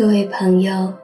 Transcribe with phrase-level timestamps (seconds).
[0.00, 0.94] 各位朋友，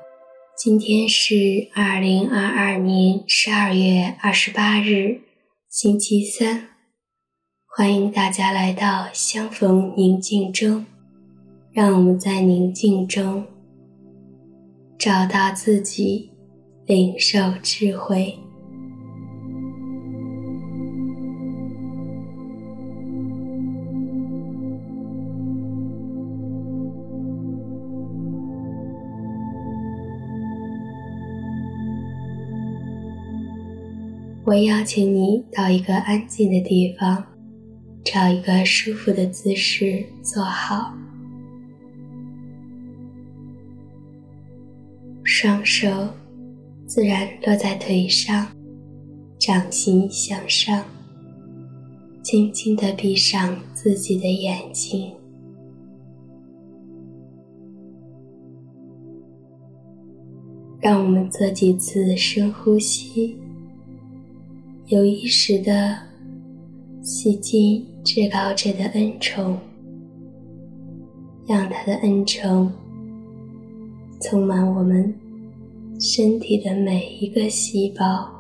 [0.57, 5.21] 今天是二零二二年十二月二十八日，
[5.69, 6.69] 星期三。
[7.67, 10.87] 欢迎大家来到相逢宁静中，
[11.73, 13.45] 让我们在宁静中
[14.99, 16.31] 找到自己，
[16.87, 18.39] 领受智慧。
[34.47, 37.21] 我邀请你到一个安静的地方，
[38.05, 40.95] 找一个舒服的姿势坐好，
[45.25, 45.89] 双手
[46.87, 48.47] 自然落在腿上，
[49.37, 50.85] 掌心向上，
[52.23, 55.13] 轻轻地闭上自己的眼睛，
[60.81, 63.37] 让我们做几次深呼吸。
[64.89, 65.99] 有意识的
[67.03, 69.59] 吸进至高者的恩宠，
[71.45, 72.71] 让他的恩宠
[74.21, 75.13] 充满我们
[75.99, 78.31] 身体的每一个细胞，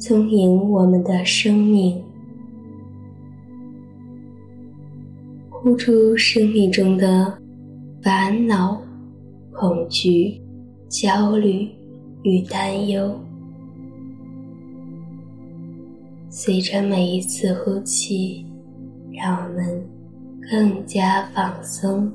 [0.00, 2.02] 充盈我们的生命，
[5.50, 7.32] 呼出生命中的
[8.02, 8.82] 烦恼、
[9.52, 10.42] 恐惧、
[10.88, 11.68] 焦虑
[12.24, 13.16] 与担忧。
[16.34, 18.46] 随着每一次呼气，
[19.12, 19.86] 让我们
[20.50, 22.10] 更加放松。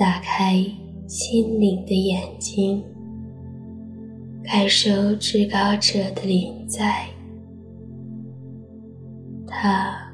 [0.00, 0.64] 打开
[1.06, 2.82] 心灵的眼睛，
[4.42, 7.04] 感受至高者的灵在。
[9.46, 10.10] 他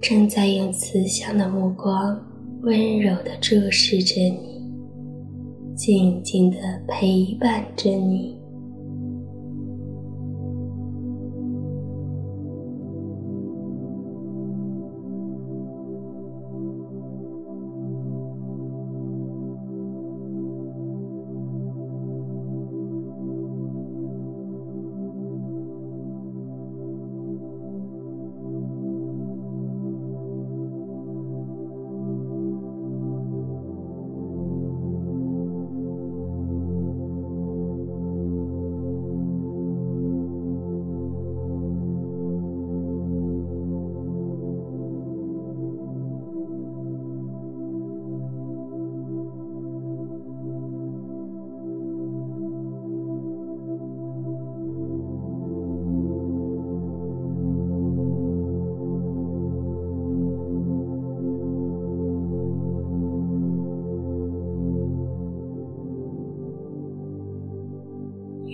[0.00, 2.18] 正在用慈祥的目光
[2.62, 4.72] 温柔地注视着你，
[5.76, 6.56] 静静地
[6.88, 8.40] 陪伴着你。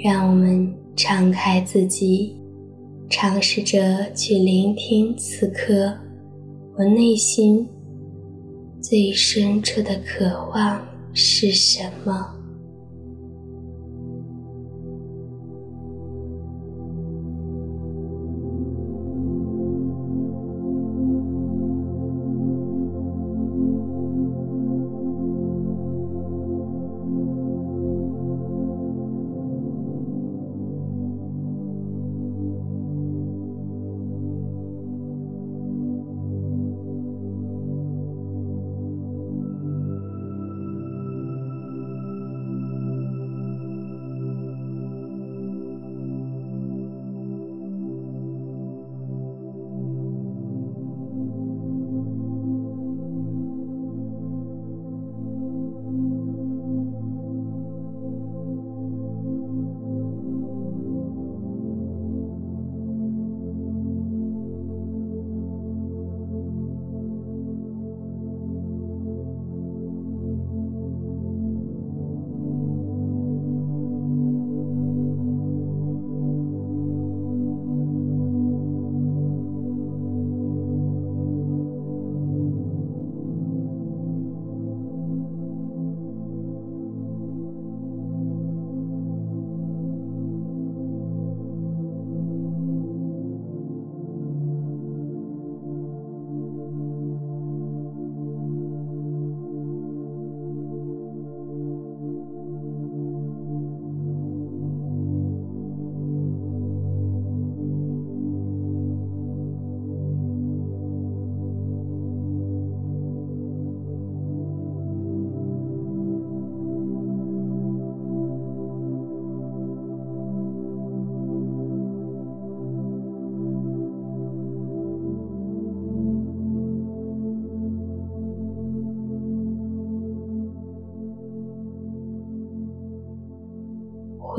[0.04, 2.36] 让我们敞开自己，
[3.08, 5.96] 尝试着去聆听此刻
[6.76, 7.66] 我内心
[8.82, 12.33] 最深处的渴望是什么。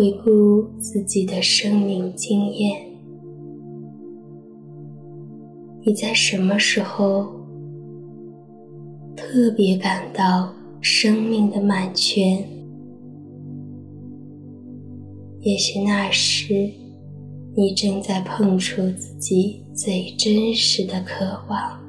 [0.05, 2.79] 回顾自己的生命经验，
[5.83, 7.25] 你在什么时候
[9.15, 12.47] 特别感到生命的满全？
[15.39, 16.69] 也许那时
[17.55, 21.84] 你正在碰触自己最真实的渴望。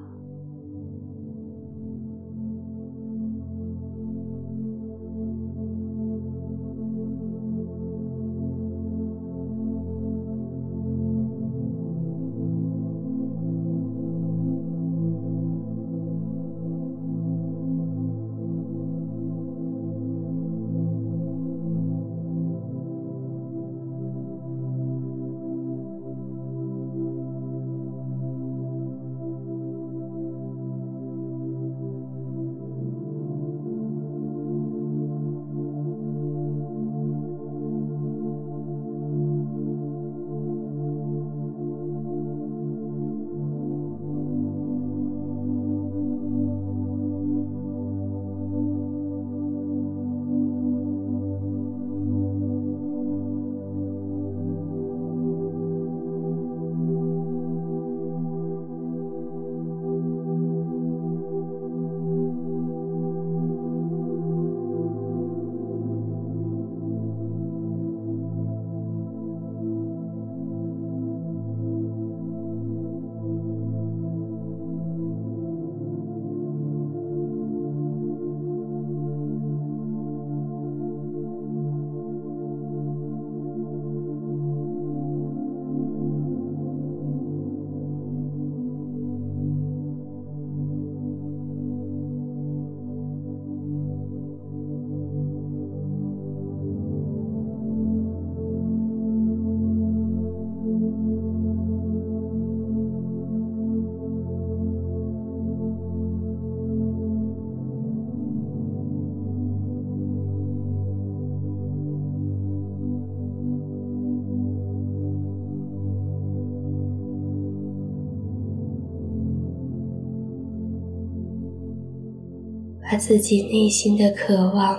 [122.96, 124.79] 自己内心的渴望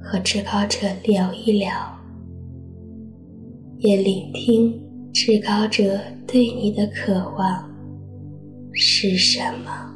[0.00, 1.70] 和至高者聊一聊，
[3.78, 4.72] 也聆听
[5.12, 7.70] 至高者对你的渴望
[8.72, 9.94] 是什么。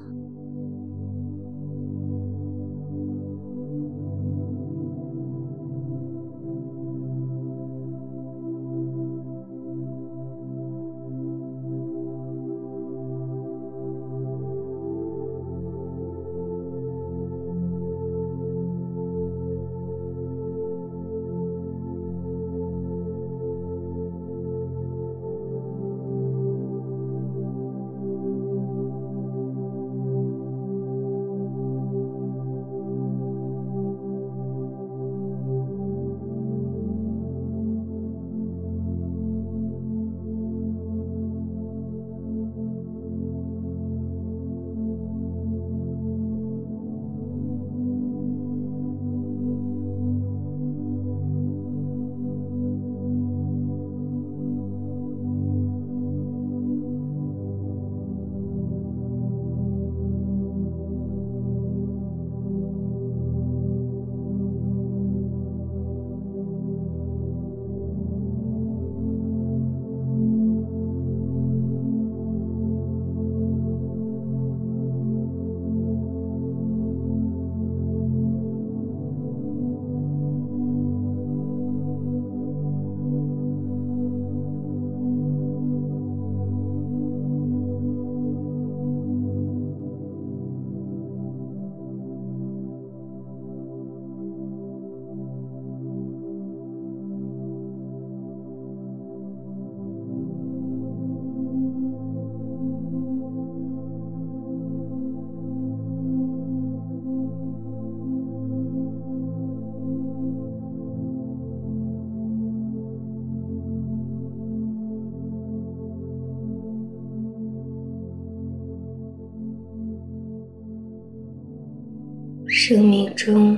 [122.69, 123.57] 生命中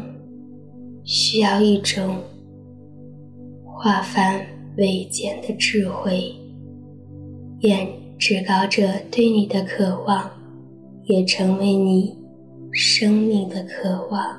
[1.03, 2.19] 需要一种
[3.65, 4.39] 化繁
[4.77, 6.31] 为简的智慧，
[7.61, 7.89] 愿
[8.19, 10.31] 至高者对你的渴望，
[11.05, 12.19] 也成为你
[12.71, 14.39] 生命的渴望。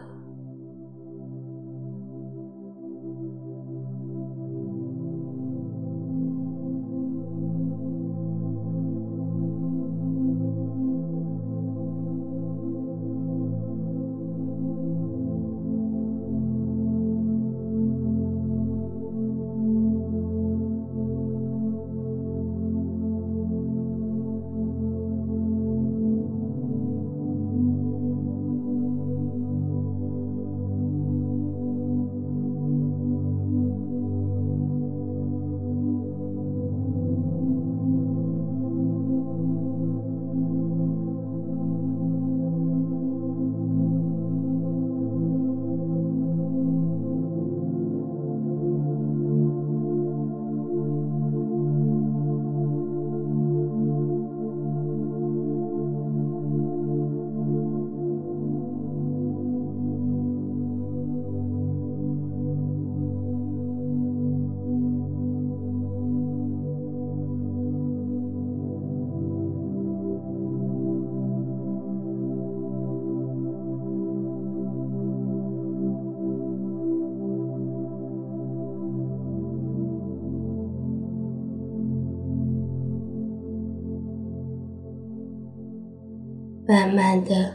[86.70, 87.52] 慢慢的，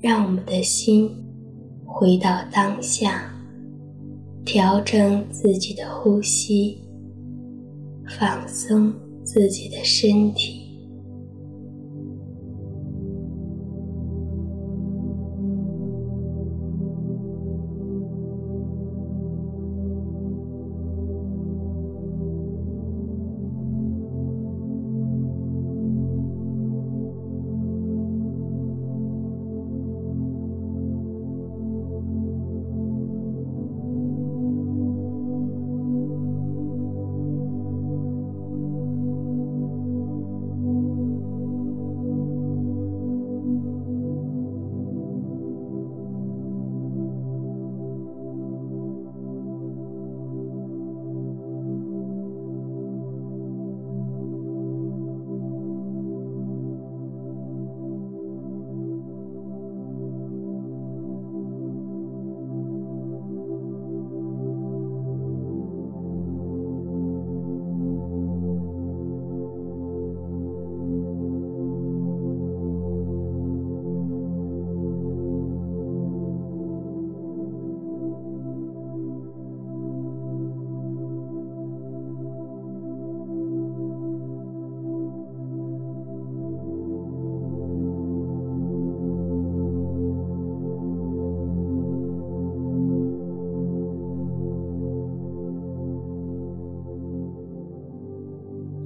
[0.00, 1.10] 让我们的心
[1.84, 3.30] 回到当下，
[4.46, 6.78] 调整自己的呼吸，
[8.18, 10.57] 放松自己的身体。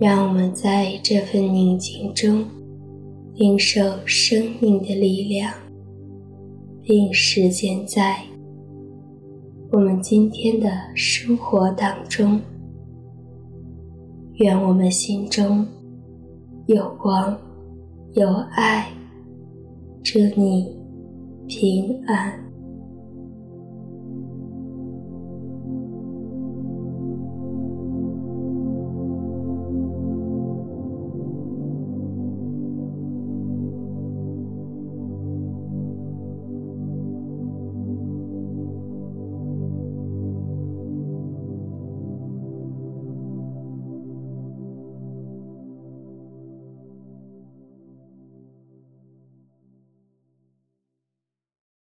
[0.03, 2.45] 让我们在这份宁静中
[3.35, 5.55] 领受生命的力量，
[6.83, 8.17] 并实践在
[9.71, 12.41] 我们今天的生活当中。
[14.39, 15.65] 愿我们心中
[16.67, 17.39] 有光，
[18.15, 18.89] 有爱，
[20.03, 20.77] 祝你
[21.47, 22.52] 平安。